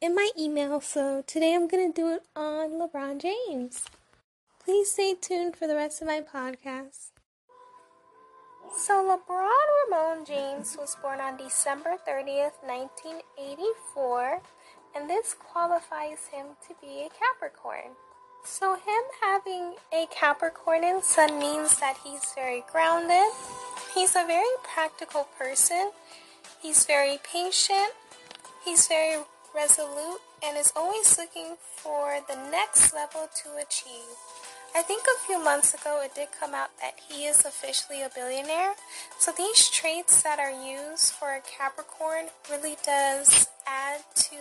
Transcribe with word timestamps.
in 0.00 0.14
my 0.14 0.30
email. 0.38 0.80
So 0.80 1.22
today 1.26 1.54
I'm 1.54 1.68
going 1.68 1.92
to 1.92 2.00
do 2.00 2.08
it 2.08 2.22
on 2.34 2.80
LeBron 2.80 3.20
James. 3.20 3.84
Please 4.64 4.92
stay 4.92 5.14
tuned 5.14 5.56
for 5.56 5.66
the 5.66 5.74
rest 5.74 6.00
of 6.00 6.08
my 6.08 6.20
podcast. 6.20 7.10
So, 8.76 9.02
LeBron 9.02 9.48
Raymone 9.90 10.24
James 10.24 10.76
was 10.78 10.96
born 11.02 11.18
on 11.20 11.36
December 11.36 11.96
30th, 12.06 12.62
1984, 12.62 14.40
and 14.94 15.10
this 15.10 15.34
qualifies 15.34 16.28
him 16.32 16.46
to 16.68 16.74
be 16.80 17.04
a 17.04 17.08
Capricorn. 17.10 17.96
So, 18.44 18.76
him 18.76 19.02
having 19.20 19.74
a 19.92 20.06
Capricorn 20.14 20.84
in 20.84 21.02
Sun 21.02 21.40
means 21.40 21.80
that 21.80 21.96
he's 22.04 22.32
very 22.36 22.62
grounded, 22.70 23.32
he's 23.92 24.14
a 24.14 24.24
very 24.24 24.54
practical 24.62 25.26
person, 25.36 25.90
he's 26.62 26.86
very 26.86 27.18
patient, 27.24 27.92
he's 28.64 28.86
very 28.86 29.16
resolute, 29.54 30.20
and 30.42 30.56
is 30.56 30.72
always 30.74 31.18
looking 31.18 31.56
for 31.60 32.20
the 32.28 32.36
next 32.50 32.94
level 32.94 33.28
to 33.42 33.56
achieve. 33.56 34.16
I 34.74 34.82
think 34.82 35.02
a 35.04 35.26
few 35.26 35.42
months 35.42 35.74
ago 35.74 36.00
it 36.04 36.14
did 36.14 36.28
come 36.38 36.54
out 36.54 36.70
that 36.80 36.94
he 37.08 37.24
is 37.24 37.44
officially 37.44 38.02
a 38.02 38.10
billionaire. 38.14 38.74
So 39.18 39.32
these 39.36 39.68
traits 39.68 40.22
that 40.22 40.38
are 40.38 40.50
used 40.50 41.12
for 41.12 41.34
a 41.34 41.40
Capricorn 41.40 42.26
really 42.48 42.76
does 42.84 43.48
add 43.66 44.00
to 44.14 44.36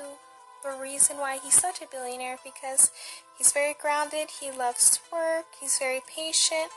the 0.64 0.78
reason 0.80 1.18
why 1.18 1.40
he's 1.44 1.56
such 1.56 1.82
a 1.82 1.88
billionaire 1.92 2.38
because 2.44 2.92
he's 3.38 3.52
very 3.52 3.74
grounded, 3.82 4.30
he 4.40 4.52
loves 4.52 4.92
to 4.92 5.00
work, 5.12 5.46
he's 5.60 5.80
very 5.80 6.02
patient, 6.16 6.70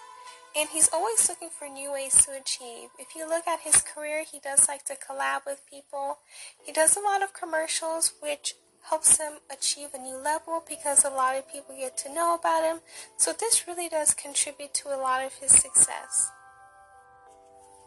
and 0.56 0.69
he's 0.70 0.91
always 0.92 1.28
looking 1.28 1.48
for 1.48 1.69
new 1.69 1.92
ways 1.92 2.25
to 2.25 2.33
achieve. 2.33 2.91
If 2.98 3.17
you 3.17 3.28
look 3.28 3.47
at 3.47 3.61
his 3.61 3.83
career, 3.83 4.25
he 4.31 4.39
does 4.39 4.69
like 4.69 4.84
to 4.86 4.95
collab 4.95 5.47
with 5.47 5.62
people. 5.69 6.19
He 6.62 6.72
does 6.72 6.97
a 6.97 7.00
lot 7.00 7.22
of 7.22 7.33
commercials, 7.33 8.12
which 8.20 8.55
helps 8.89 9.19
him 9.19 9.34
achieve 9.50 9.89
a 9.95 9.98
new 9.98 10.17
level 10.17 10.62
because 10.69 11.05
a 11.05 11.11
lot 11.11 11.36
of 11.36 11.50
people 11.50 11.75
get 11.77 11.97
to 11.98 12.12
know 12.12 12.34
about 12.34 12.64
him. 12.64 12.80
So 13.17 13.33
this 13.33 13.67
really 13.67 13.89
does 13.89 14.14
contribute 14.14 14.75
to 14.75 14.89
a 14.89 15.00
lot 15.00 15.25
of 15.25 15.34
his 15.34 15.53
success. 15.53 16.30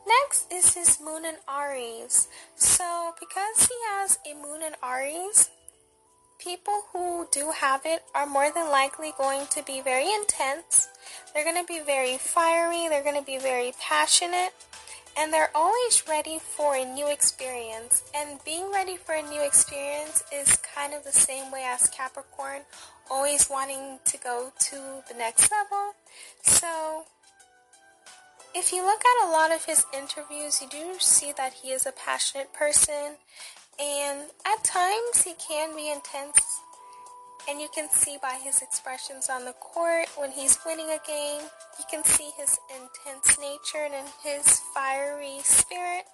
Next 0.08 0.52
is 0.52 0.76
his 0.76 1.00
moon 1.02 1.26
in 1.26 1.36
Aries. 1.50 2.28
So 2.56 3.14
because 3.20 3.68
he 3.68 3.76
has 3.90 4.20
a 4.26 4.36
moon 4.36 4.62
in 4.62 4.74
Aries, 4.84 5.50
people 6.40 6.84
who 6.92 7.28
do 7.32 7.52
have 7.52 7.82
it 7.86 8.04
are 8.14 8.26
more 8.26 8.52
than 8.52 8.70
likely 8.70 9.14
going 9.18 9.48
to 9.48 9.64
be 9.64 9.82
very 9.82 10.12
intense. 10.14 10.90
They're 11.34 11.44
going 11.44 11.62
to 11.62 11.68
be 11.68 11.80
very 11.80 12.18
fiery, 12.18 12.88
they're 12.88 13.04
going 13.04 13.20
to 13.20 13.26
be 13.26 13.38
very 13.38 13.74
passionate, 13.80 14.54
and 15.18 15.32
they're 15.32 15.52
always 15.56 16.04
ready 16.08 16.40
for 16.40 16.76
a 16.76 16.86
new 16.86 17.10
experience. 17.10 18.04
And 18.16 18.44
being 18.44 18.72
ready 18.72 18.98
for 18.98 19.16
a 19.16 19.22
new 19.22 19.44
experience 19.44 20.24
is 20.32 20.58
kind 20.76 20.94
of 20.94 21.04
the 21.04 21.12
same 21.12 21.52
way 21.52 21.64
as 21.66 21.90
Capricorn, 21.90 22.62
always 23.10 23.50
wanting 23.50 24.00
to 24.06 24.18
go 24.18 24.52
to 24.60 24.76
the 25.08 25.18
next 25.18 25.52
level. 25.52 25.94
So, 26.42 27.06
if 28.54 28.72
you 28.72 28.86
look 28.86 29.02
at 29.02 29.28
a 29.28 29.32
lot 29.32 29.52
of 29.52 29.66
his 29.66 29.86
interviews, 29.94 30.62
you 30.62 30.70
do 30.70 30.96
see 31.00 31.34
that 31.36 31.54
he 31.62 31.72
is 31.72 31.86
a 31.86 31.92
passionate 31.92 32.54
person, 32.54 33.18
and 33.80 34.30
at 34.46 34.64
times 34.64 35.24
he 35.24 35.34
can 35.34 35.76
be 35.76 35.92
intense 35.92 36.62
and 37.48 37.62
you 37.62 37.68
can 37.74 37.90
see 37.90 38.18
by 38.22 38.40
his 38.44 38.62
expressions 38.62 39.30
on 39.30 39.46
the 39.46 39.54
court 39.54 40.08
when 40.18 40.32
he's 40.32 40.58
winning 40.66 40.88
a 40.88 41.00
game, 41.08 41.42
you 41.78 41.86
can 41.92 42.04
see 42.04 42.32
his 42.38 42.58
intense 42.70 43.38
nature 43.40 43.86
and 43.86 44.08
his 44.24 44.62
fiery 44.74 45.40
spirit. 45.44 46.06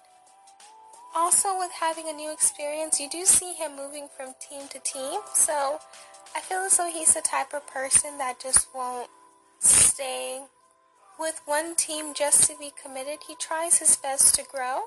Also, 1.14 1.58
with 1.58 1.70
having 1.72 2.08
a 2.08 2.12
new 2.12 2.32
experience, 2.32 3.00
you 3.00 3.08
do 3.08 3.24
see 3.24 3.54
him 3.54 3.76
moving 3.76 4.08
from 4.14 4.34
team 4.40 4.68
to 4.68 4.78
team. 4.80 5.20
So, 5.34 5.78
I 6.34 6.40
feel 6.40 6.60
as 6.60 6.76
though 6.76 6.90
he's 6.90 7.14
the 7.14 7.20
type 7.20 7.52
of 7.54 7.66
person 7.66 8.18
that 8.18 8.40
just 8.40 8.68
won't 8.74 9.08
stay 9.60 10.42
with 11.18 11.40
one 11.44 11.76
team 11.76 12.14
just 12.14 12.48
to 12.50 12.58
be 12.58 12.72
committed. 12.82 13.20
He 13.28 13.34
tries 13.36 13.78
his 13.78 13.96
best 13.96 14.34
to 14.36 14.44
grow. 14.44 14.84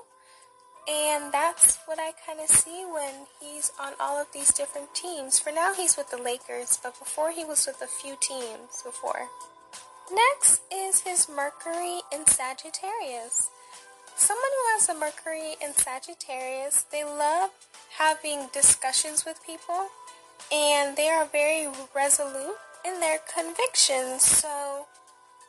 And 0.88 1.32
that's 1.32 1.78
what 1.86 1.98
I 1.98 2.12
kind 2.26 2.38
of 2.38 2.48
see 2.48 2.84
when 2.84 3.26
he's 3.40 3.72
on 3.80 3.94
all 3.98 4.20
of 4.20 4.28
these 4.32 4.52
different 4.52 4.94
teams. 4.94 5.38
For 5.38 5.50
now, 5.50 5.74
he's 5.74 5.96
with 5.96 6.10
the 6.10 6.22
Lakers, 6.22 6.78
but 6.80 6.98
before 6.98 7.32
he 7.32 7.44
was 7.44 7.66
with 7.66 7.82
a 7.82 7.86
few 7.86 8.16
teams 8.20 8.82
before. 8.84 9.28
Next 10.12 10.62
is 10.72 11.00
his 11.00 11.28
Mercury 11.28 12.00
in 12.12 12.24
Sagittarius. 12.26 13.50
Someone 14.14 14.46
who 14.46 14.72
has 14.74 14.88
a 14.88 14.94
Mercury 14.94 15.56
in 15.60 15.74
Sagittarius, 15.74 16.84
they 16.92 17.04
love 17.04 17.50
having 17.98 18.46
discussions 18.52 19.24
with 19.24 19.44
people 19.44 19.88
and 20.52 20.96
they 20.96 21.08
are 21.08 21.26
very 21.26 21.68
resolute 21.94 22.56
in 22.84 23.00
their 23.00 23.18
convictions. 23.18 24.22
So 24.22 24.86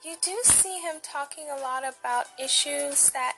you 0.03 0.15
do 0.21 0.37
see 0.43 0.79
him 0.79 0.95
talking 1.03 1.45
a 1.49 1.61
lot 1.61 1.83
about 1.83 2.25
issues 2.43 3.11
that 3.11 3.35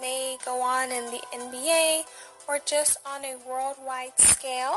may 0.00 0.36
go 0.44 0.60
on 0.62 0.90
in 0.90 1.06
the 1.06 1.22
NBA 1.32 2.02
or 2.48 2.58
just 2.64 2.96
on 3.06 3.24
a 3.24 3.36
worldwide 3.48 4.18
scale. 4.18 4.76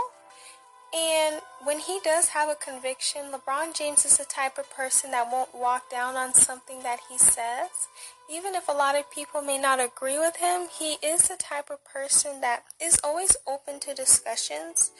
And 0.95 1.41
when 1.63 1.79
he 1.79 1.99
does 2.03 2.29
have 2.29 2.47
a 2.47 2.55
conviction, 2.55 3.23
LeBron 3.31 3.75
James 3.75 4.05
is 4.05 4.17
the 4.17 4.23
type 4.23 4.57
of 4.57 4.69
person 4.69 5.11
that 5.11 5.29
won't 5.29 5.53
walk 5.53 5.89
down 5.89 6.15
on 6.15 6.33
something 6.33 6.83
that 6.83 6.99
he 7.09 7.17
says. 7.17 7.89
Even 8.31 8.55
if 8.55 8.69
a 8.69 8.71
lot 8.71 8.95
of 8.95 9.11
people 9.11 9.41
may 9.41 9.57
not 9.57 9.79
agree 9.79 10.17
with 10.17 10.37
him, 10.37 10.67
he 10.71 10.93
is 11.05 11.27
the 11.27 11.35
type 11.37 11.69
of 11.69 11.83
person 11.83 12.39
that 12.41 12.63
is 12.81 12.99
always 13.03 13.35
open 13.45 13.79
to 13.81 13.93
discussions 13.93 14.91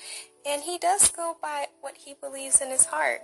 and 0.46 0.64
he 0.64 0.78
does 0.78 1.10
go 1.10 1.36
by 1.42 1.68
what 1.82 1.96
he 1.98 2.14
believes 2.14 2.62
in 2.62 2.70
his 2.70 2.86
heart. 2.86 3.22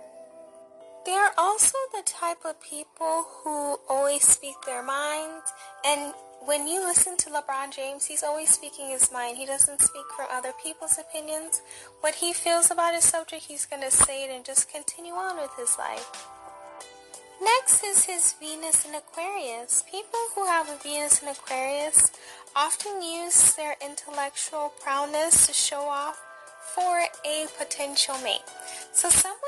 They 1.04 1.12
are 1.12 1.32
also 1.36 1.76
the 1.92 2.02
type 2.04 2.44
of 2.44 2.60
people 2.62 3.24
who 3.42 3.78
always 3.88 4.22
speak 4.22 4.54
their 4.64 4.82
minds 4.82 5.52
and 5.84 6.14
when 6.44 6.66
you 6.66 6.80
listen 6.80 7.16
to 7.18 7.30
LeBron 7.30 7.72
James, 7.74 8.06
he's 8.06 8.24
always 8.24 8.50
speaking 8.50 8.90
his 8.90 9.12
mind. 9.12 9.36
He 9.36 9.46
doesn't 9.46 9.80
speak 9.80 10.04
from 10.16 10.26
other 10.30 10.52
people's 10.62 10.98
opinions. 10.98 11.62
What 12.00 12.16
he 12.16 12.32
feels 12.32 12.70
about 12.70 12.94
his 12.94 13.04
subject, 13.04 13.44
he's 13.44 13.64
going 13.64 13.82
to 13.82 13.92
say 13.92 14.24
it 14.24 14.34
and 14.34 14.44
just 14.44 14.68
continue 14.68 15.12
on 15.12 15.36
with 15.36 15.52
his 15.56 15.78
life. 15.78 16.26
Next 17.40 17.84
is 17.84 18.04
his 18.04 18.34
Venus 18.34 18.84
in 18.84 18.94
Aquarius. 18.94 19.84
People 19.90 20.18
who 20.34 20.46
have 20.46 20.68
a 20.68 20.76
Venus 20.82 21.22
in 21.22 21.28
Aquarius 21.28 22.10
often 22.54 23.02
use 23.02 23.54
their 23.54 23.76
intellectual 23.80 24.72
prowess 24.80 25.46
to 25.46 25.52
show 25.52 25.82
off 25.82 26.20
for 26.74 27.02
a 27.24 27.46
potential 27.58 28.16
mate. 28.22 28.42
So 28.92 29.08
with 29.08 29.41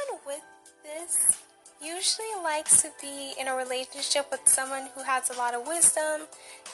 this 0.84 1.40
usually 1.82 2.34
likes 2.42 2.82
to 2.82 2.90
be 3.00 3.32
in 3.40 3.48
a 3.48 3.56
relationship 3.56 4.30
with 4.30 4.40
someone 4.44 4.88
who 4.94 5.02
has 5.02 5.30
a 5.30 5.34
lot 5.34 5.54
of 5.54 5.66
wisdom 5.66 6.28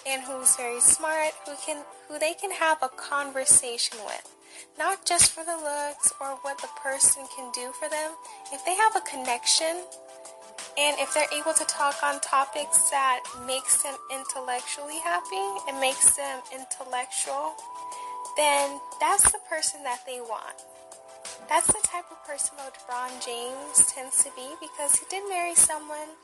and 0.06 0.22
who's 0.22 0.56
very 0.56 0.80
smart, 0.80 1.32
who 1.46 1.54
can 1.64 1.82
who 2.08 2.18
they 2.18 2.34
can 2.34 2.50
have 2.50 2.78
a 2.82 2.88
conversation 2.88 3.98
with. 4.04 4.34
Not 4.78 5.06
just 5.06 5.32
for 5.32 5.44
the 5.44 5.56
looks 5.56 6.12
or 6.20 6.36
what 6.42 6.58
the 6.58 6.68
person 6.82 7.24
can 7.36 7.50
do 7.52 7.72
for 7.78 7.88
them. 7.88 8.12
If 8.52 8.64
they 8.64 8.74
have 8.74 8.96
a 8.96 9.00
connection 9.00 9.84
and 10.78 10.96
if 10.98 11.14
they're 11.14 11.30
able 11.32 11.54
to 11.54 11.64
talk 11.64 12.02
on 12.02 12.20
topics 12.20 12.90
that 12.90 13.20
makes 13.46 13.82
them 13.82 13.94
intellectually 14.12 14.98
happy 15.02 15.46
and 15.68 15.80
makes 15.80 16.16
them 16.16 16.40
intellectual, 16.52 17.54
then 18.36 18.80
that's 19.00 19.30
the 19.30 19.40
person 19.48 19.82
that 19.84 20.00
they 20.06 20.20
want. 20.20 20.62
That's 21.48 21.66
the 21.66 21.80
type 21.82 22.04
of 22.10 22.24
person 22.26 22.56
LeBron 22.58 23.24
James 23.24 23.92
tends 23.92 24.22
to 24.24 24.30
be 24.36 24.54
because 24.60 24.96
he 24.96 25.06
did 25.10 25.28
marry 25.28 25.54
someone 25.54 26.16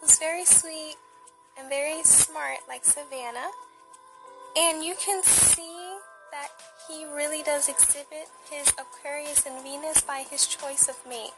who's 0.00 0.18
very 0.18 0.44
sweet 0.44 0.96
and 1.58 1.68
very 1.68 2.02
smart 2.02 2.58
like 2.68 2.84
Savannah. 2.84 3.50
And 4.56 4.84
you 4.84 4.94
can 5.00 5.22
see 5.22 5.96
that 6.30 6.48
he 6.88 7.04
really 7.04 7.42
does 7.42 7.68
exhibit 7.68 8.28
his 8.50 8.68
Aquarius 8.70 9.46
and 9.46 9.62
Venus 9.62 10.00
by 10.02 10.24
his 10.30 10.46
choice 10.46 10.88
of 10.88 10.96
mate. 11.08 11.32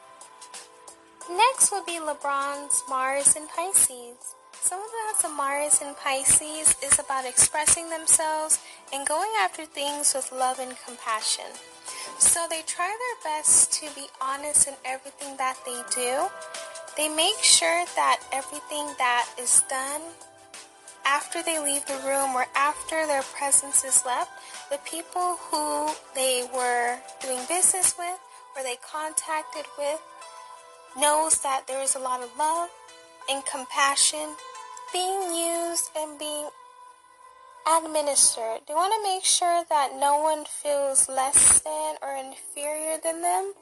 Next 1.31 1.71
will 1.73 1.85
be 1.85 1.99
LeBron's 1.99 2.83
Mars 2.89 3.35
and 3.37 3.49
Pisces. 3.49 4.35
Someone 4.61 4.89
who 4.89 5.13
has 5.13 5.25
a 5.25 5.29
Mars 5.29 5.81
and 5.85 5.97
Pisces 5.97 6.77
is 6.83 6.99
about 6.99 7.27
expressing 7.27 7.91
themselves 7.91 8.59
and 8.93 9.07
going 9.07 9.31
after 9.41 9.65
things 9.65 10.15
with 10.15 10.33
love 10.33 10.59
and 10.59 10.77
compassion. 10.87 11.47
So 12.19 12.47
they 12.49 12.63
try 12.63 12.89
their 12.89 13.33
best 13.33 13.73
to 13.75 13.87
be 13.95 14.07
honest 14.21 14.69
in 14.69 14.75
everything 14.85 15.37
that 15.37 15.57
they 15.67 15.83
do. 15.95 16.29
They 16.97 17.09
make 17.09 17.39
sure 17.43 17.85
that 17.95 18.21
everything 18.33 18.95
that 18.99 19.29
is 19.39 19.63
done 19.69 20.01
after 21.05 21.43
they 21.43 21.61
leave 21.61 21.87
the 21.87 22.01
room 22.05 22.35
or 22.35 22.47
after 22.55 23.07
their 23.07 23.23
presence 23.23 23.85
is 23.85 24.05
left, 24.05 24.31
the 24.71 24.79
people 24.79 25.37
who 25.51 25.89
they 26.15 26.49
were 26.53 26.99
doing 27.21 27.41
business 27.49 27.95
with 27.99 28.19
or 28.57 28.63
they 28.63 28.77
contacted 28.77 29.67
with 29.79 30.01
knows 30.99 31.39
that 31.43 31.67
there 31.69 31.83
is 31.83 31.95
a 31.95 31.99
lot 31.99 32.23
of 32.23 32.31
love 32.39 32.71
and 33.31 33.45
compassion 33.45 34.35
being 34.93 35.35
used 35.35 35.91
and 35.97 36.19
being 36.19 36.49
administered. 37.67 38.63
They 38.69 38.75
want 38.75 38.95
to 38.95 39.03
make 39.03 39.25
sure 39.25 39.65
that 39.69 39.99
no 39.99 40.23
one 40.23 40.45
feels 40.47 41.09
less 41.09 41.61
than 41.61 41.97
or 42.01 42.15
inferior 42.15 42.97
than 43.03 43.23
them 43.23 43.55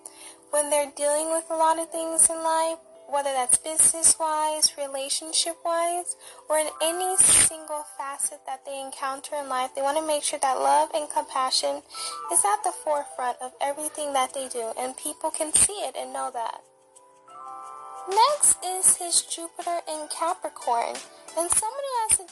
when 0.50 0.70
they're 0.70 0.92
dealing 0.96 1.30
with 1.30 1.44
a 1.50 1.56
lot 1.56 1.78
of 1.78 1.90
things 1.90 2.28
in 2.28 2.36
life, 2.36 2.78
whether 3.08 3.32
that's 3.32 3.58
business 3.58 4.16
wise, 4.20 4.76
relationship 4.76 5.56
wise, 5.64 6.16
or 6.48 6.58
in 6.58 6.68
any 6.82 7.16
single 7.16 7.84
facet 7.96 8.40
that 8.46 8.64
they 8.64 8.80
encounter 8.80 9.36
in 9.36 9.48
life. 9.48 9.70
They 9.74 9.82
want 9.82 9.98
to 9.98 10.06
make 10.06 10.22
sure 10.22 10.38
that 10.38 10.60
love 10.60 10.90
and 10.94 11.08
compassion 11.10 11.82
is 12.32 12.44
at 12.44 12.62
the 12.62 12.72
forefront 12.84 13.38
of 13.42 13.52
everything 13.60 14.12
that 14.12 14.34
they 14.34 14.48
do, 14.48 14.72
and 14.78 14.96
people 14.96 15.30
can 15.30 15.52
see 15.52 15.80
it 15.84 15.96
and 15.98 16.12
know 16.12 16.30
that. 16.32 16.60
Next 18.08 18.58
is 18.62 18.96
his 18.96 19.22
Jupiter 19.22 19.80
in 19.88 20.08
Capricorn. 20.08 20.94
And 21.36 21.50
a 21.50 21.54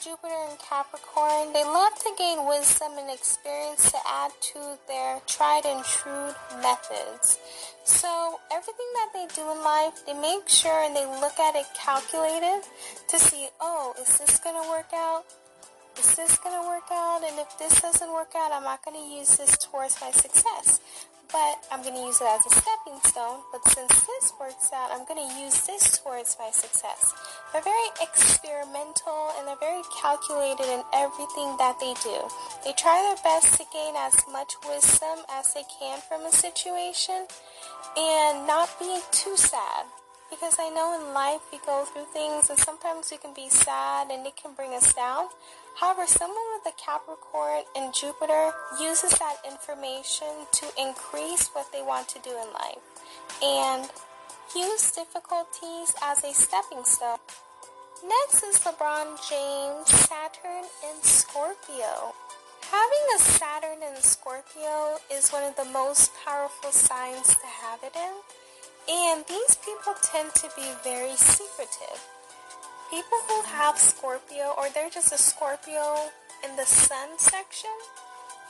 Jupiter 0.02 0.34
in 0.50 0.56
Capricorn, 0.58 1.52
they 1.52 1.62
love 1.62 1.94
to 2.02 2.10
gain 2.18 2.48
wisdom 2.48 2.90
and 2.98 3.08
experience 3.08 3.88
to 3.92 3.98
add 4.04 4.32
to 4.40 4.76
their 4.88 5.20
tried 5.28 5.64
and 5.64 5.84
true 5.84 6.34
methods. 6.60 7.38
So 7.84 8.40
everything 8.50 8.90
that 8.94 9.10
they 9.14 9.26
do 9.32 9.42
in 9.52 9.62
life, 9.62 10.02
they 10.04 10.14
make 10.14 10.48
sure 10.48 10.82
and 10.82 10.96
they 10.96 11.06
look 11.06 11.38
at 11.38 11.54
it 11.54 11.66
calculated 11.78 12.66
to 13.10 13.18
see, 13.18 13.46
oh, 13.60 13.94
is 14.00 14.18
this 14.18 14.40
going 14.40 14.60
to 14.60 14.68
work 14.68 14.90
out? 14.92 15.22
Is 15.96 16.16
this 16.16 16.36
going 16.38 16.60
to 16.60 16.66
work 16.66 16.90
out? 16.90 17.22
And 17.22 17.38
if 17.38 17.56
this 17.60 17.80
doesn't 17.80 18.12
work 18.12 18.32
out, 18.36 18.50
I'm 18.50 18.64
not 18.64 18.84
going 18.84 18.98
to 18.98 19.16
use 19.16 19.36
this 19.36 19.56
towards 19.58 20.00
my 20.00 20.10
success 20.10 20.80
but 21.32 21.64
I'm 21.72 21.82
going 21.82 21.94
to 21.94 22.02
use 22.02 22.20
it 22.20 22.28
as 22.28 22.44
a 22.44 22.50
stepping 22.50 23.00
stone. 23.04 23.40
But 23.50 23.66
since 23.66 23.88
this 23.88 24.32
works 24.38 24.68
out, 24.74 24.90
I'm 24.92 25.06
going 25.06 25.26
to 25.26 25.40
use 25.40 25.66
this 25.66 25.98
towards 25.98 26.36
my 26.38 26.50
success. 26.50 27.14
They're 27.52 27.60
very 27.60 27.90
experimental 28.00 29.30
and 29.36 29.46
they're 29.46 29.60
very 29.60 29.82
calculated 30.00 30.64
in 30.64 30.82
everything 30.94 31.56
that 31.58 31.78
they 31.78 31.92
do. 32.02 32.28
They 32.64 32.72
try 32.72 33.04
their 33.04 33.22
best 33.22 33.60
to 33.60 33.64
gain 33.70 33.94
as 33.94 34.24
much 34.32 34.54
wisdom 34.66 35.20
as 35.28 35.52
they 35.52 35.64
can 35.78 36.00
from 36.00 36.24
a 36.24 36.32
situation 36.32 37.26
and 37.96 38.46
not 38.46 38.70
be 38.78 39.00
too 39.10 39.36
sad. 39.36 39.84
Because 40.30 40.56
I 40.58 40.70
know 40.70 40.96
in 40.96 41.12
life 41.12 41.42
we 41.52 41.58
go 41.66 41.84
through 41.84 42.06
things 42.14 42.48
and 42.48 42.58
sometimes 42.58 43.10
we 43.10 43.18
can 43.18 43.34
be 43.34 43.50
sad 43.50 44.10
and 44.10 44.26
it 44.26 44.34
can 44.34 44.54
bring 44.54 44.72
us 44.72 44.94
down. 44.94 45.28
However, 45.78 46.06
someone 46.06 46.48
with 46.56 46.72
a 46.72 46.76
Capricorn 46.80 47.64
and 47.76 47.92
Jupiter 47.92 48.52
uses 48.80 49.12
that 49.18 49.36
information 49.44 50.48
to 50.52 50.66
increase 50.80 51.48
what 51.48 51.70
they 51.70 51.82
want 51.82 52.08
to 52.08 52.18
do 52.20 52.30
in 52.30 52.48
life 52.54 52.80
and 53.42 53.90
use 54.56 54.92
difficulties 54.92 55.94
as 56.02 56.24
a 56.24 56.32
stepping 56.32 56.84
stone. 56.84 57.18
Next 58.04 58.42
is 58.42 58.58
LeBron 58.60 59.16
James, 59.28 59.88
Saturn 59.88 60.64
in 60.84 61.02
Scorpio. 61.02 62.12
Having 62.70 63.04
a 63.14 63.18
Saturn 63.18 63.78
in 63.82 64.02
Scorpio 64.02 64.98
is 65.12 65.30
one 65.30 65.44
of 65.44 65.56
the 65.56 65.64
most 65.72 66.10
powerful 66.24 66.72
signs 66.72 67.28
to 67.28 67.46
have 67.46 67.80
it 67.82 67.94
in. 67.96 68.14
And 68.88 69.24
these 69.26 69.56
people 69.64 69.94
tend 70.02 70.34
to 70.34 70.48
be 70.56 70.68
very 70.82 71.16
secretive 71.16 72.00
people 72.92 73.18
who 73.26 73.40
have 73.48 73.78
Scorpio 73.78 74.52
or 74.58 74.68
they're 74.74 74.90
just 74.90 75.14
a 75.14 75.16
Scorpio 75.16 76.12
in 76.44 76.56
the 76.56 76.66
sun 76.66 77.08
section 77.16 77.70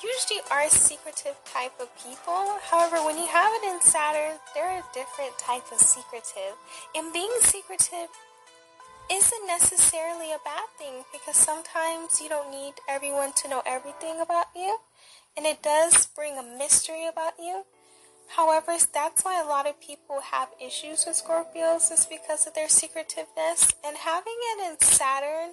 usually 0.03 0.41
are 0.51 0.69
secretive 0.69 1.37
type 1.45 1.73
of 1.81 1.89
people. 1.97 2.59
However, 2.71 3.05
when 3.05 3.17
you 3.17 3.27
have 3.27 3.53
it 3.55 3.65
in 3.65 3.81
Saturn, 3.81 4.39
they're 4.55 4.79
a 4.79 4.85
different 4.93 5.39
type 5.39 5.71
of 5.73 5.79
secretive. 5.79 6.59
And 6.95 7.13
being 7.13 7.31
secretive 7.41 8.11
isn't 9.11 9.47
necessarily 9.47 10.33
a 10.33 10.43
bad 10.45 10.69
thing 10.79 11.05
because 11.13 11.37
sometimes 11.37 12.21
you 12.21 12.29
don't 12.29 12.51
need 12.51 12.75
everyone 12.89 13.33
to 13.35 13.49
know 13.49 13.63
everything 13.67 14.21
about 14.21 14.47
you. 14.55 14.79
And 15.37 15.47
it 15.47 15.63
does 15.63 16.07
bring 16.07 16.39
a 16.39 16.43
mystery 16.43 17.07
about 17.07 17.35
you. 17.39 17.65
However, 18.37 18.77
that's 18.93 19.25
why 19.25 19.41
a 19.41 19.47
lot 19.47 19.67
of 19.67 19.81
people 19.81 20.21
have 20.31 20.49
issues 20.61 21.05
with 21.07 21.23
Scorpios 21.23 21.93
is 21.93 22.07
because 22.07 22.47
of 22.47 22.55
their 22.55 22.69
secretiveness. 22.69 23.73
And 23.85 23.97
having 23.97 24.37
it 24.53 24.71
in 24.71 24.81
Saturn 24.81 25.53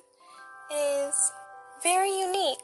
is 0.72 1.32
very 1.84 2.18
unique. 2.18 2.60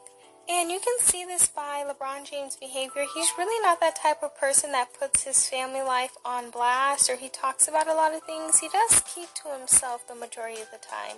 And 0.47 0.69
you 0.69 0.79
can 0.79 0.97
see 0.99 1.25
this 1.25 1.47
by 1.47 1.83
LeBron 1.83 2.29
James' 2.29 2.55
behavior. 2.55 3.05
He's 3.15 3.31
really 3.35 3.59
not 3.63 3.79
that 3.79 3.95
type 3.95 4.21
of 4.21 4.37
person 4.37 4.71
that 4.73 4.93
puts 4.93 5.23
his 5.23 5.49
family 5.49 5.81
life 5.81 6.15
on 6.23 6.51
blast 6.51 7.09
or 7.09 7.15
he 7.15 7.29
talks 7.29 7.67
about 7.67 7.87
a 7.87 7.95
lot 7.95 8.13
of 8.13 8.21
things. 8.23 8.59
He 8.59 8.69
does 8.69 9.01
keep 9.13 9.33
to 9.41 9.57
himself 9.57 10.07
the 10.07 10.13
majority 10.13 10.61
of 10.61 10.69
the 10.69 10.77
time. 10.77 11.17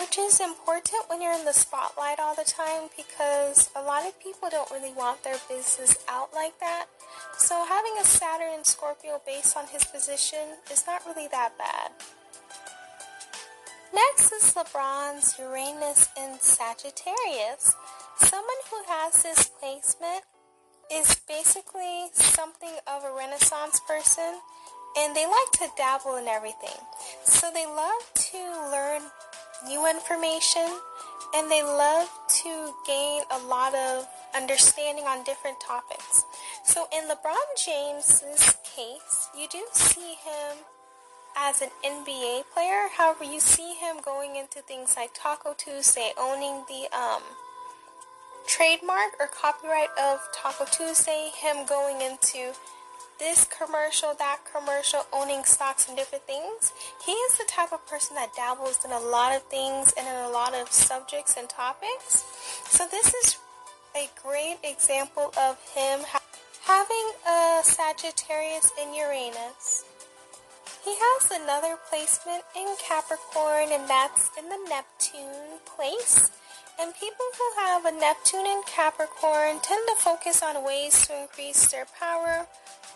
Which 0.00 0.16
is 0.18 0.40
important 0.40 1.08
when 1.08 1.20
you're 1.20 1.34
in 1.34 1.44
the 1.44 1.52
spotlight 1.52 2.18
all 2.18 2.34
the 2.34 2.44
time 2.44 2.88
because 2.96 3.68
a 3.76 3.82
lot 3.82 4.06
of 4.06 4.18
people 4.20 4.48
don't 4.50 4.70
really 4.70 4.92
want 4.92 5.22
their 5.22 5.38
business 5.48 5.98
out 6.08 6.32
like 6.34 6.58
that. 6.60 6.86
So 7.38 7.64
having 7.68 7.92
a 8.00 8.04
Saturn 8.04 8.54
and 8.54 8.66
Scorpio 8.66 9.20
based 9.26 9.56
on 9.56 9.66
his 9.66 9.84
position 9.84 10.56
is 10.70 10.84
not 10.86 11.02
really 11.06 11.28
that 11.28 11.58
bad. 11.58 11.92
Next 13.94 14.32
is 14.32 14.54
LeBron's 14.54 15.38
Uranus 15.38 16.08
in 16.16 16.38
Sagittarius. 16.40 17.74
Someone 18.18 18.62
who 18.70 18.82
has 18.88 19.22
this 19.22 19.50
placement 19.60 20.24
is 20.90 21.16
basically 21.28 22.08
something 22.12 22.72
of 22.86 23.04
a 23.04 23.14
renaissance 23.14 23.80
person 23.86 24.40
and 24.96 25.14
they 25.14 25.26
like 25.26 25.52
to 25.52 25.68
dabble 25.76 26.16
in 26.16 26.26
everything. 26.26 26.80
So 27.24 27.50
they 27.52 27.66
love 27.66 28.02
to 28.14 28.38
learn 28.72 29.02
new 29.66 29.88
information 29.88 30.66
and 31.34 31.50
they 31.50 31.62
love 31.62 32.08
to 32.42 32.72
gain 32.86 33.22
a 33.30 33.38
lot 33.46 33.74
of 33.74 34.08
understanding 34.34 35.04
on 35.04 35.24
different 35.24 35.60
topics. 35.60 36.24
So 36.64 36.86
in 36.96 37.04
LeBron 37.08 37.46
James's 37.62 38.56
case, 38.64 39.28
you 39.38 39.46
do 39.50 39.62
see 39.72 40.16
him 40.24 40.64
as 41.36 41.60
an 41.60 41.68
NBA 41.84 42.44
player. 42.54 42.88
However, 42.96 43.24
you 43.24 43.40
see 43.40 43.74
him 43.74 43.96
going 44.02 44.36
into 44.36 44.62
things 44.62 44.94
like 44.96 45.10
Taco 45.14 45.54
Tuesday, 45.56 46.12
owning 46.18 46.64
the 46.68 46.88
um, 46.96 47.22
trademark 48.46 49.12
or 49.18 49.26
copyright 49.26 49.90
of 50.00 50.20
Taco 50.34 50.64
Tuesday, 50.70 51.30
him 51.34 51.66
going 51.66 52.00
into 52.00 52.52
this 53.18 53.44
commercial, 53.44 54.14
that 54.18 54.40
commercial, 54.44 55.06
owning 55.12 55.44
stocks 55.44 55.88
and 55.88 55.96
different 55.96 56.24
things. 56.24 56.72
He 57.04 57.12
is 57.12 57.38
the 57.38 57.44
type 57.48 57.72
of 57.72 57.86
person 57.86 58.14
that 58.16 58.34
dabbles 58.36 58.84
in 58.84 58.92
a 58.92 58.98
lot 58.98 59.34
of 59.34 59.42
things 59.44 59.92
and 59.96 60.06
in 60.06 60.14
a 60.14 60.28
lot 60.28 60.54
of 60.54 60.70
subjects 60.70 61.36
and 61.38 61.48
topics. 61.48 62.24
So 62.68 62.86
this 62.90 63.14
is 63.14 63.38
a 63.94 64.08
great 64.22 64.58
example 64.62 65.32
of 65.38 65.58
him 65.74 66.00
ha- 66.06 66.22
having 66.64 67.10
a 67.26 67.60
Sagittarius 67.64 68.70
in 68.80 68.94
Uranus. 68.94 69.84
He 70.84 70.94
has 70.94 71.30
another 71.32 71.76
placement 71.90 72.44
in 72.54 72.68
Capricorn, 72.86 73.72
and 73.72 73.88
that's 73.88 74.30
in 74.38 74.48
the 74.48 74.58
Neptune 74.68 75.58
place. 75.64 76.30
And 76.78 76.92
people 76.94 77.24
who 77.38 77.62
have 77.62 77.86
a 77.86 77.92
Neptune 77.92 78.46
in 78.46 78.62
Capricorn 78.66 79.60
tend 79.62 79.88
to 79.88 79.96
focus 79.96 80.42
on 80.42 80.64
ways 80.64 81.06
to 81.06 81.18
increase 81.18 81.70
their 81.70 81.86
power, 81.98 82.46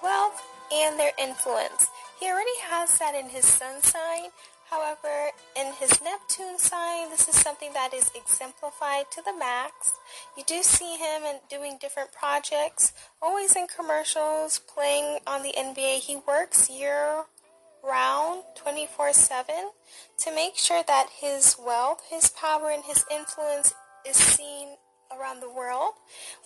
wealth, 0.03 0.43
and 0.71 0.99
their 0.99 1.13
influence. 1.19 1.89
He 2.19 2.27
already 2.27 2.59
has 2.69 2.99
that 2.99 3.15
in 3.15 3.31
his 3.31 3.47
sun 3.47 3.81
sign. 3.81 4.31
However, 4.71 5.31
in 5.57 5.73
his 5.81 6.01
Neptune 6.03 6.59
sign, 6.59 7.09
this 7.09 7.27
is 7.27 7.35
something 7.35 7.73
that 7.73 7.95
is 7.95 8.11
exemplified 8.15 9.11
to 9.13 9.23
the 9.25 9.37
max. 9.37 9.93
You 10.37 10.45
do 10.47 10.63
see 10.63 10.97
him 10.97 11.23
in 11.23 11.41
doing 11.49 11.79
different 11.81 12.13
projects, 12.13 12.93
always 13.23 13.57
in 13.57 13.67
commercials, 13.67 14.61
playing 14.61 15.21
on 15.27 15.43
the 15.43 15.55
NBA. 15.59 16.01
He 16.01 16.17
works 16.17 16.71
year 16.71 17.25
round 17.83 18.43
24 18.57 19.13
7 19.13 19.55
to 20.19 20.35
make 20.35 20.57
sure 20.57 20.83
that 20.87 21.09
his 21.21 21.57
wealth, 21.59 22.03
his 22.11 22.31
power, 22.31 22.71
and 22.71 22.85
his 22.85 23.05
influence 23.11 23.75
is 24.07 24.17
seen 24.17 24.77
around 25.19 25.41
the 25.41 25.51
world, 25.51 25.95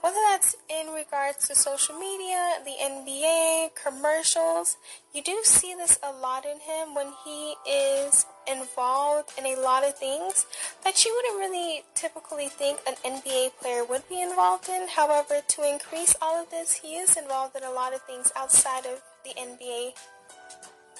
whether 0.00 0.16
that's 0.30 0.56
in 0.70 0.92
regards 0.94 1.46
to 1.48 1.54
social 1.54 1.98
media, 1.98 2.54
the 2.64 2.74
NBA, 2.82 3.70
commercials. 3.74 4.76
You 5.12 5.22
do 5.22 5.40
see 5.44 5.74
this 5.74 5.98
a 6.02 6.12
lot 6.12 6.44
in 6.44 6.60
him 6.60 6.94
when 6.94 7.12
he 7.24 7.54
is 7.70 8.24
involved 8.50 9.32
in 9.38 9.44
a 9.44 9.60
lot 9.60 9.84
of 9.84 9.96
things 9.98 10.46
that 10.82 11.04
you 11.04 11.14
wouldn't 11.14 11.38
really 11.38 11.82
typically 11.94 12.48
think 12.48 12.78
an 12.86 12.94
NBA 13.04 13.50
player 13.60 13.84
would 13.84 14.08
be 14.08 14.20
involved 14.20 14.68
in. 14.68 14.88
However, 14.88 15.40
to 15.46 15.70
increase 15.70 16.14
all 16.22 16.42
of 16.42 16.50
this, 16.50 16.74
he 16.74 16.96
is 16.96 17.16
involved 17.16 17.56
in 17.56 17.64
a 17.64 17.70
lot 17.70 17.94
of 17.94 18.02
things 18.02 18.32
outside 18.36 18.86
of 18.86 19.02
the 19.24 19.34
NBA. 19.38 19.92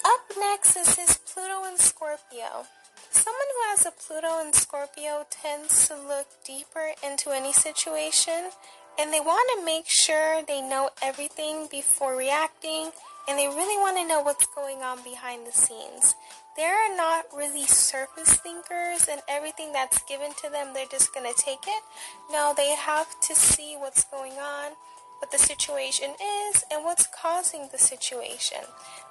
Up 0.05 0.37
next 0.37 0.77
is 0.77 0.93
his 0.93 1.17
Pluto 1.17 1.63
and 1.65 1.79
Scorpio. 1.79 2.67
Someone 3.09 3.49
who 3.55 3.69
has 3.69 3.87
a 3.87 3.91
Pluto 3.91 4.39
and 4.39 4.53
Scorpio 4.53 5.25
tends 5.31 5.87
to 5.87 5.95
look 5.95 6.27
deeper 6.45 6.91
into 7.03 7.31
any 7.31 7.51
situation 7.51 8.51
and 8.99 9.11
they 9.11 9.19
want 9.19 9.49
to 9.57 9.65
make 9.65 9.85
sure 9.87 10.43
they 10.43 10.61
know 10.61 10.91
everything 11.01 11.67
before 11.71 12.15
reacting 12.15 12.91
and 13.27 13.39
they 13.39 13.47
really 13.47 13.81
want 13.81 13.97
to 13.97 14.07
know 14.07 14.21
what's 14.21 14.45
going 14.45 14.83
on 14.83 15.01
behind 15.03 15.47
the 15.47 15.51
scenes. 15.51 16.13
They're 16.55 16.95
not 16.95 17.25
really 17.35 17.65
surface 17.65 18.35
thinkers 18.35 19.07
and 19.09 19.21
everything 19.27 19.73
that's 19.73 20.03
given 20.03 20.29
to 20.43 20.51
them, 20.51 20.75
they're 20.75 20.85
just 20.85 21.15
going 21.15 21.25
to 21.25 21.41
take 21.41 21.65
it. 21.65 21.83
No, 22.31 22.53
they 22.55 22.75
have 22.75 23.19
to 23.21 23.33
see 23.33 23.75
what's 23.79 24.03
going 24.03 24.33
on, 24.33 24.73
what 25.19 25.31
the 25.31 25.37
situation 25.37 26.11
is, 26.11 26.63
and 26.71 26.83
what's 26.83 27.07
causing 27.07 27.69
the 27.71 27.77
situation. 27.77 28.59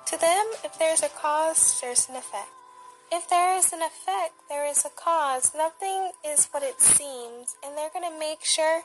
To 0.06 0.20
them, 0.20 0.46
if 0.64 0.78
there's 0.78 1.02
a 1.02 1.08
cause, 1.08 1.80
there's 1.80 2.08
an 2.08 2.16
effect. 2.16 2.50
If 3.12 3.28
there 3.28 3.56
is 3.56 3.72
an 3.72 3.80
effect, 3.80 4.34
there 4.48 4.66
is 4.66 4.84
a 4.84 4.90
cause. 4.90 5.52
Nothing 5.54 6.12
is 6.26 6.46
what 6.50 6.62
it 6.62 6.80
seems, 6.80 7.56
and 7.64 7.76
they're 7.76 7.90
going 7.92 8.10
to 8.10 8.18
make 8.18 8.44
sure 8.44 8.82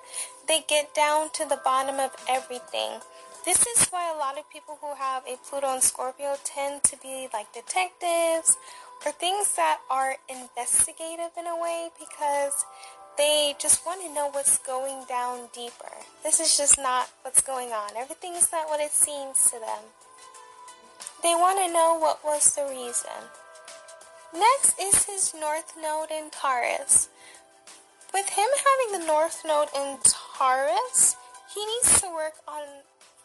they 0.47 0.63
get 0.67 0.93
down 0.93 1.29
to 1.33 1.45
the 1.47 1.59
bottom 1.63 1.99
of 1.99 2.11
everything. 2.27 2.99
This 3.45 3.65
is 3.65 3.87
why 3.87 4.11
a 4.13 4.17
lot 4.17 4.37
of 4.37 4.49
people 4.49 4.77
who 4.81 4.95
have 4.95 5.23
a 5.25 5.37
Pluto 5.37 5.73
and 5.73 5.81
Scorpio 5.81 6.35
tend 6.43 6.83
to 6.83 6.97
be 6.97 7.27
like 7.33 7.53
detectives 7.53 8.57
or 9.05 9.11
things 9.13 9.55
that 9.55 9.79
are 9.89 10.17
investigative 10.27 11.31
in 11.39 11.47
a 11.47 11.59
way 11.59 11.89
because 11.97 12.65
they 13.19 13.53
just 13.59 13.85
want 13.85 14.01
to 14.01 14.13
know 14.13 14.29
what's 14.31 14.57
going 14.59 15.03
down 15.09 15.49
deeper. 15.53 15.91
This 16.23 16.39
is 16.39 16.55
just 16.55 16.79
not 16.79 17.09
what's 17.21 17.41
going 17.41 17.73
on. 17.73 17.91
Everything 17.97 18.33
is 18.33 18.49
not 18.49 18.69
what 18.69 18.79
it 18.79 18.91
seems 18.91 19.51
to 19.51 19.59
them. 19.59 19.91
They 21.21 21.35
want 21.35 21.59
to 21.59 21.73
know 21.73 21.97
what 21.99 22.23
was 22.23 22.55
the 22.55 22.63
reason. 22.63 23.27
Next 24.33 24.79
is 24.79 25.03
his 25.03 25.33
North 25.37 25.73
Node 25.75 26.11
in 26.11 26.29
Taurus. 26.31 27.09
With 28.13 28.29
him 28.29 28.47
having 28.47 29.01
the 29.01 29.05
North 29.05 29.43
Node 29.45 29.67
in 29.75 29.97
Taurus, 30.01 31.17
he 31.53 31.65
needs 31.65 31.99
to 31.99 32.07
work 32.07 32.35
on 32.47 32.63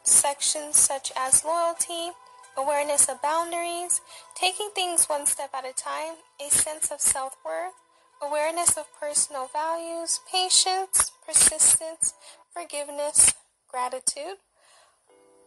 sections 0.03 0.77
such 0.77 1.13
as 1.17 1.45
loyalty, 1.45 2.11
awareness 2.57 3.09
of 3.09 3.23
boundaries, 3.23 4.01
taking 4.35 4.71
things 4.75 5.07
one 5.07 5.27
step 5.27 5.51
at 5.55 5.65
a 5.65 5.73
time, 5.73 6.15
a 6.45 6.51
sense 6.51 6.91
of 6.91 7.01
self 7.01 7.37
worth, 7.45 7.75
awareness 8.23 8.77
of 8.77 8.87
personal 8.99 9.49
values, 9.53 10.21
patience, 10.31 11.13
persistence, 11.27 12.15
forgiveness, 12.53 13.35
gratitude, 13.69 14.37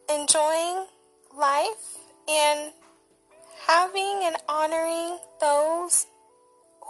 enjoying 0.10 0.86
life, 1.36 1.98
and 2.28 2.74
having 3.68 4.22
and 4.24 4.36
honoring 4.48 5.18
those 5.40 6.08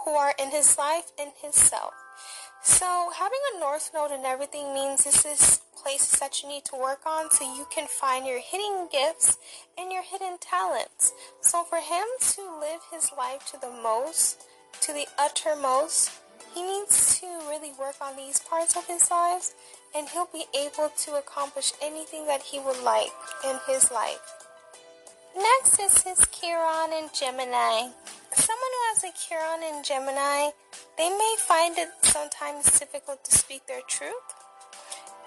who 0.04 0.10
are 0.12 0.34
in 0.38 0.50
his 0.50 0.78
life 0.78 1.12
and 1.18 1.30
himself. 1.42 1.94
So 2.62 3.10
having 3.16 3.38
a 3.54 3.60
north 3.60 3.90
node 3.94 4.10
and 4.10 4.24
everything 4.24 4.74
means 4.74 5.04
this 5.04 5.24
is 5.24 5.60
places 5.80 6.18
that 6.18 6.42
you 6.42 6.48
need 6.48 6.64
to 6.66 6.76
work 6.76 7.00
on 7.06 7.30
so 7.30 7.44
you 7.44 7.66
can 7.72 7.86
find 7.86 8.26
your 8.26 8.40
hidden 8.40 8.88
gifts 8.90 9.38
and 9.78 9.92
your 9.92 10.02
hidden 10.02 10.38
talents. 10.40 11.12
So 11.40 11.62
for 11.62 11.78
him 11.78 12.04
to 12.34 12.58
live 12.60 12.80
his 12.92 13.10
life 13.16 13.46
to 13.52 13.60
the 13.60 13.70
most, 13.70 14.44
to 14.80 14.92
the 14.92 15.06
uttermost, 15.18 16.10
he 16.54 16.62
needs 16.62 17.20
to 17.20 17.26
really 17.48 17.72
work 17.78 17.96
on 18.00 18.16
these 18.16 18.40
parts 18.40 18.76
of 18.76 18.86
his 18.86 19.10
life 19.10 19.52
and 19.94 20.08
he'll 20.08 20.28
be 20.32 20.44
able 20.54 20.90
to 20.96 21.14
accomplish 21.14 21.72
anything 21.82 22.26
that 22.26 22.42
he 22.42 22.60
would 22.60 22.82
like 22.82 23.12
in 23.44 23.58
his 23.66 23.90
life. 23.90 24.20
Next 25.36 25.78
is 25.78 26.02
his 26.02 26.26
Chiron 26.32 26.92
in 26.92 27.08
Gemini. 27.12 27.90
Someone 28.32 28.72
who 28.74 28.84
has 28.92 29.04
a 29.04 29.12
Chiron 29.12 29.62
in 29.62 29.84
Gemini, 29.84 30.50
they 30.96 31.10
may 31.10 31.36
find 31.38 31.78
it 31.78 31.88
sometimes 32.02 32.78
difficult 32.78 33.24
to 33.24 33.32
speak 33.36 33.66
their 33.66 33.82
truth 33.86 34.14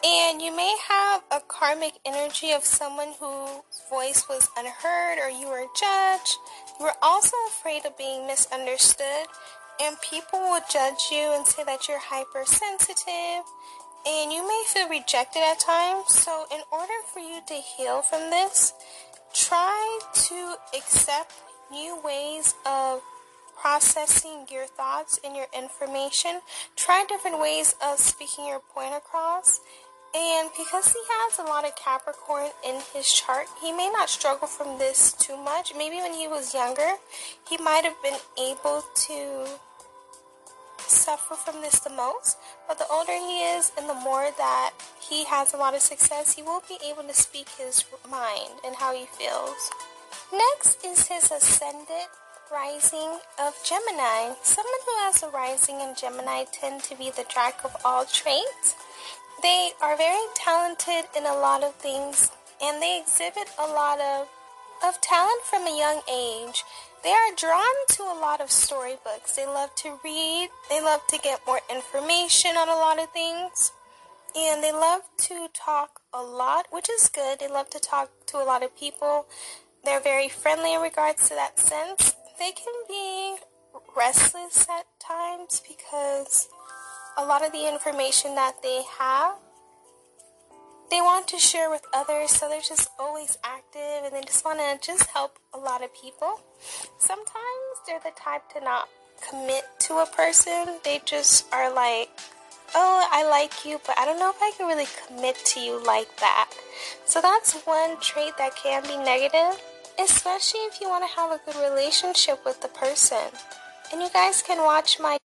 and 0.04 0.42
you 0.42 0.56
may 0.56 0.76
have 0.90 1.22
a 1.32 1.40
karmic 1.48 1.94
energy 2.06 2.52
of 2.52 2.64
someone 2.66 3.14
whose 3.20 3.82
voice 3.90 4.28
was 4.28 4.50
unheard 4.58 5.20
or 5.20 5.30
you 5.30 5.48
were 5.48 5.66
judged. 5.80 6.38
Were 6.82 6.94
also 7.00 7.38
afraid 7.48 7.86
of 7.86 7.96
being 7.96 8.26
misunderstood, 8.26 9.28
and 9.80 10.02
people 10.02 10.40
will 10.40 10.62
judge 10.68 11.10
you 11.12 11.32
and 11.32 11.46
say 11.46 11.64
that 11.64 11.88
you're 11.88 12.00
hypersensitive, 12.02 13.46
and 14.04 14.34
you 14.34 14.42
may 14.42 14.64
feel 14.66 14.90
rejected 14.90 15.44
at 15.44 15.60
times. 15.60 16.10
So, 16.10 16.46
in 16.52 16.62
order 16.72 16.94
for 17.14 17.20
you 17.20 17.40
to 17.46 17.54
heal 17.54 18.02
from 18.02 18.32
this, 18.32 18.74
try 19.32 20.00
to 20.12 20.56
accept 20.76 21.34
new 21.70 22.02
ways 22.04 22.56
of 22.66 23.02
processing 23.56 24.48
your 24.50 24.66
thoughts 24.66 25.20
and 25.24 25.36
your 25.36 25.48
information. 25.56 26.42
Try 26.76 27.06
different 27.08 27.40
ways 27.40 27.76
of 27.80 28.00
speaking 28.00 28.48
your 28.48 28.60
point 28.60 28.96
across 28.96 29.60
and 30.14 30.50
because 30.58 30.92
he 30.92 31.00
has 31.08 31.40
a 31.40 31.44
lot 31.44 31.66
of 31.66 31.76
Capricorn 31.76 32.50
in 32.66 32.82
his 32.94 33.08
chart, 33.08 33.48
he 33.62 33.72
may 33.72 33.90
not 33.90 34.10
struggle 34.10 34.48
from 34.48 34.78
this 34.78 35.14
too 35.14 35.38
much. 35.38 35.74
Maybe 35.76 35.98
when 35.98 36.14
he 36.14 36.28
was 36.28 36.54
younger, 36.54 36.98
he 37.48 37.58
might 37.58 37.86
have 37.86 38.02
been 38.04 38.20
able 38.38 38.84
to 39.08 39.48
suffer 40.80 41.36
from 41.36 41.62
this 41.62 41.80
the 41.80 41.90
most. 41.90 42.38
But 42.68 42.78
the 42.78 42.88
older 42.92 43.14
he 43.14 43.44
is 43.56 43.72
and 43.78 43.88
the 43.90 43.94
more 43.94 44.30
that 44.38 44.72
he 45.00 45.26
has 45.26 45.54
a 45.54 45.58
lot 45.58 45.76
of 45.76 45.82
success, 45.82 46.36
he 46.36 46.42
will 46.42 46.62
be 46.68 46.78
able 46.86 47.04
to 47.04 47.14
speak 47.14 47.48
his 47.58 47.86
mind 48.10 48.60
and 48.66 48.76
how 48.76 48.94
he 48.94 49.06
feels. 49.06 49.72
Next 50.34 50.84
is 50.86 51.08
his 51.08 51.32
ascendant 51.32 52.10
rising 52.52 53.20
of 53.40 53.56
Gemini. 53.64 54.36
Someone 54.44 54.82
who 54.86 55.06
has 55.06 55.24
a 55.24 55.30
rising 55.30 55.80
in 55.80 55.96
Gemini 55.96 56.44
tend 56.52 56.84
to 56.84 56.98
be 56.98 57.10
the 57.10 57.26
jack 57.34 57.64
of 57.64 57.76
all 57.86 58.04
trades. 58.04 58.76
They 59.42 59.72
are 59.82 59.98
very 59.98 60.26
talented 60.36 61.06
in 61.18 61.26
a 61.26 61.34
lot 61.34 61.64
of 61.64 61.74
things 61.76 62.30
and 62.62 62.82
they 62.82 63.00
exhibit 63.02 63.50
a 63.58 63.66
lot 63.66 64.00
of, 64.00 64.28
of 64.86 65.02
talent 65.02 65.42
from 65.44 65.66
a 65.66 65.78
young 65.78 66.02
age. 66.12 66.64
They 67.04 67.10
are 67.10 67.36
drawn 67.36 67.88
to 67.90 68.04
a 68.04 68.20
lot 68.20 68.40
of 68.40 68.52
storybooks. 68.52 69.36
They 69.36 69.48
love 69.48 69.74
to 69.78 70.00
read, 70.04 70.50
they 70.70 70.80
love 70.80 71.02
to 71.08 71.18
get 71.18 71.42
more 71.48 71.62
information 71.72 72.52
on 72.52 72.70
a 72.70 72.74
lot 72.74 73.02
of 73.02 73.12
things, 73.12 73.72
and 74.36 74.64
they 74.64 74.72
love 74.72 75.02
to 75.22 75.48
talk 75.54 76.02
a 76.14 76.22
lot, 76.22 76.68
which 76.70 76.90
is 76.90 77.10
good. 77.10 77.40
They 77.40 77.48
love 77.48 77.72
to 77.72 77.80
talk 77.80 78.12
to 78.28 78.38
a 78.38 78.46
lot 78.46 78.62
of 78.62 78.78
people. 78.78 79.26
They're 79.84 80.00
very 80.00 80.30
friendly 80.30 80.76
in 80.76 80.82
regards 80.82 81.28
to 81.30 81.36
that 81.36 81.60
sense. 81.60 82.14
They 82.38 82.52
can 82.52 82.74
be 82.88 83.38
restless 83.98 84.68
at 84.70 84.86
times 85.00 85.64
because 85.68 86.48
a 87.18 87.26
lot 87.26 87.46
of 87.46 87.52
the 87.52 87.68
information 87.68 88.36
that 88.36 88.62
they 88.64 88.82
have 89.00 89.36
they 90.90 91.00
want 91.00 91.26
to 91.30 91.38
share 91.38 91.70
with 91.70 91.86
others 91.94 92.32
so 92.32 92.50
they're 92.50 92.60
just 92.60 92.90
always 93.00 93.38
active 93.46 94.04
and 94.04 94.14
they 94.14 94.22
just 94.22 94.44
want 94.44 94.60
to 94.60 94.86
just 94.86 95.10
help 95.12 95.40
a 95.54 95.58
lot 95.58 95.82
of 95.82 95.90
people. 95.96 96.42
Sometimes 97.00 97.80
they're 97.88 98.02
the 98.04 98.12
type 98.20 98.42
to 98.54 98.60
not 98.60 98.90
commit 99.30 99.64
to 99.80 100.00
a 100.00 100.06
person. 100.06 100.80
They 100.84 101.00
just 101.06 101.46
are 101.54 101.74
like 101.74 102.10
oh 102.74 103.08
i 103.12 103.28
like 103.28 103.66
you 103.66 103.78
but 103.86 104.00
i 104.00 104.06
don't 104.06 104.18
know 104.18 104.30
if 104.30 104.42
i 104.42 104.50
can 104.58 104.66
really 104.66 104.88
commit 105.08 105.36
to 105.46 105.60
you 105.62 105.82
like 105.86 106.18
that. 106.18 106.50
So 107.06 107.22
that's 107.22 107.62
one 107.64 108.00
trait 108.02 108.34
that 108.38 108.56
can 108.56 108.84
be 108.84 108.98
negative 108.98 109.62
especially 110.00 110.62
if 110.62 110.80
you 110.82 110.90
want 110.90 111.04
to 111.08 111.16
have 111.16 111.32
a 111.32 111.40
good 111.46 111.56
relationship 111.62 112.44
with 112.46 112.62
the 112.62 112.68
person. 112.70 113.30
And 113.92 114.02
you 114.02 114.10
guys 114.14 114.42
can 114.42 114.64
watch 114.64 115.00
my 115.00 115.18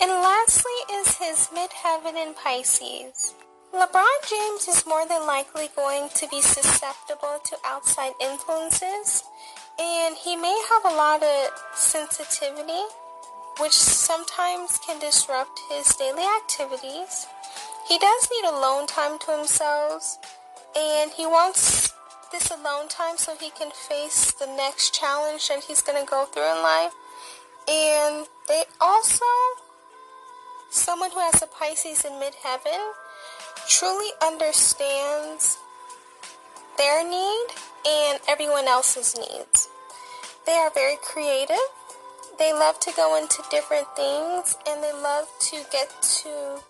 and 0.00 0.10
lastly 0.10 0.72
is 0.92 1.16
his 1.16 1.48
midheaven 1.54 2.16
in 2.16 2.34
Pisces. 2.34 3.34
LeBron 3.72 4.18
James 4.28 4.66
is 4.66 4.86
more 4.86 5.06
than 5.06 5.26
likely 5.26 5.68
going 5.76 6.08
to 6.14 6.26
be 6.28 6.40
susceptible 6.40 7.38
to 7.44 7.56
outside 7.64 8.12
influences, 8.20 9.22
and 9.78 10.16
he 10.16 10.36
may 10.36 10.58
have 10.70 10.92
a 10.92 10.96
lot 10.96 11.22
of 11.22 11.50
sensitivity, 11.74 12.82
which 13.60 13.72
sometimes 13.72 14.80
can 14.84 14.98
disrupt 14.98 15.60
his 15.70 15.94
daily 15.96 16.24
activities. 16.42 17.26
He 17.86 17.98
does 17.98 18.28
need 18.32 18.48
alone 18.48 18.86
time 18.86 19.18
to 19.20 19.36
himself, 19.36 20.18
and 20.76 21.10
he 21.12 21.26
wants 21.26 21.92
this 22.32 22.50
alone 22.50 22.88
time 22.88 23.18
so 23.18 23.36
he 23.36 23.50
can 23.50 23.70
face 23.70 24.32
the 24.32 24.46
next 24.46 24.94
challenge 24.94 25.48
that 25.48 25.64
he's 25.64 25.82
going 25.82 26.02
to 26.02 26.10
go 26.10 26.24
through 26.24 26.50
in 26.50 26.62
life. 26.62 26.92
And 27.68 28.26
they 28.48 28.64
also 28.80 29.24
someone 30.70 31.10
who 31.10 31.18
has 31.18 31.42
a 31.42 31.46
Pisces 31.46 32.04
in 32.04 32.12
midheaven 32.12 32.92
truly 33.68 34.10
understands 34.24 35.58
their 36.78 37.02
need 37.02 37.46
and 37.86 38.20
everyone 38.28 38.66
else's 38.68 39.16
needs. 39.18 39.68
They 40.46 40.52
are 40.52 40.70
very 40.70 40.96
creative. 41.02 41.56
They 42.38 42.52
love 42.52 42.80
to 42.80 42.92
go 42.96 43.20
into 43.20 43.42
different 43.50 43.86
things 43.96 44.56
and 44.66 44.82
they 44.82 44.92
love 44.92 45.28
to 45.50 45.56
get 45.70 45.90
to 46.22 46.60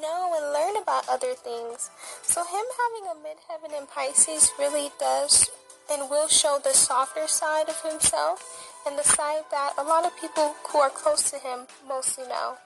know 0.00 0.34
and 0.36 0.52
learn 0.52 0.80
about 0.80 1.08
other 1.08 1.34
things. 1.34 1.90
So 2.22 2.42
him 2.42 2.64
having 2.78 3.10
a 3.10 3.16
midheaven 3.20 3.78
in 3.78 3.86
Pisces 3.86 4.52
really 4.58 4.90
does 4.98 5.50
and 5.90 6.08
will 6.08 6.28
show 6.28 6.58
the 6.62 6.72
softer 6.72 7.26
side 7.26 7.68
of 7.68 7.82
himself 7.82 8.78
and 8.86 8.96
the 8.96 9.02
side 9.02 9.42
that 9.50 9.74
a 9.76 9.82
lot 9.82 10.06
of 10.06 10.16
people 10.18 10.54
who 10.68 10.78
are 10.78 10.90
close 10.90 11.30
to 11.30 11.38
him 11.38 11.66
mostly 11.86 12.26
know. 12.28 12.56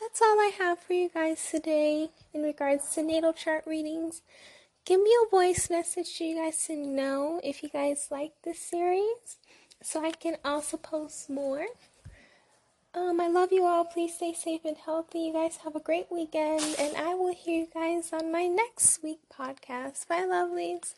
That's 0.00 0.22
all 0.22 0.40
I 0.40 0.50
have 0.58 0.78
for 0.78 0.94
you 0.94 1.10
guys 1.12 1.46
today 1.50 2.08
in 2.32 2.42
regards 2.42 2.94
to 2.94 3.02
natal 3.02 3.34
chart 3.34 3.64
readings. 3.66 4.22
Give 4.86 5.00
me 5.00 5.10
a 5.24 5.30
voice 5.30 5.68
message 5.68 6.06
so 6.06 6.24
you 6.24 6.36
guys 6.36 6.66
to 6.66 6.76
know 6.76 7.38
if 7.44 7.62
you 7.62 7.68
guys 7.68 8.08
like 8.10 8.32
this 8.42 8.58
series 8.60 9.36
so 9.82 10.02
I 10.04 10.12
can 10.12 10.36
also 10.44 10.78
post 10.78 11.28
more. 11.28 11.66
Um, 12.94 13.20
I 13.20 13.28
love 13.28 13.52
you 13.52 13.66
all. 13.66 13.84
Please 13.84 14.14
stay 14.14 14.32
safe 14.32 14.62
and 14.64 14.76
healthy. 14.76 15.20
You 15.20 15.32
guys 15.32 15.58
have 15.58 15.76
a 15.76 15.80
great 15.80 16.06
weekend, 16.10 16.64
and 16.78 16.96
I 16.96 17.14
will 17.14 17.32
hear 17.32 17.60
you 17.60 17.68
guys 17.72 18.10
on 18.12 18.32
my 18.32 18.46
next 18.46 19.02
week 19.02 19.20
podcast. 19.32 20.08
Bye, 20.08 20.24
lovelies. 20.26 20.94